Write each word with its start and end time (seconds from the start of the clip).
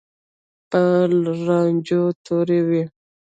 په 0.69 0.79
رانجو 1.45 2.01
تورې 2.25 2.59
وې. 2.67 2.83